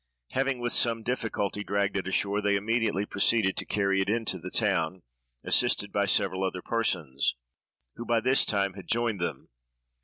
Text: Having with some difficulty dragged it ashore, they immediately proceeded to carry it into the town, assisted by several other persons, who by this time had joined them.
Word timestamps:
Having 0.31 0.61
with 0.61 0.73
some 0.73 1.03
difficulty 1.03 1.63
dragged 1.63 1.95
it 1.95 2.07
ashore, 2.07 2.41
they 2.41 2.55
immediately 2.55 3.05
proceeded 3.05 3.55
to 3.57 3.65
carry 3.67 4.01
it 4.01 4.09
into 4.09 4.39
the 4.39 4.49
town, 4.49 5.03
assisted 5.43 5.91
by 5.91 6.07
several 6.07 6.43
other 6.43 6.63
persons, 6.63 7.35
who 7.97 8.03
by 8.07 8.19
this 8.19 8.43
time 8.43 8.73
had 8.73 8.87
joined 8.87 9.21
them. 9.21 9.49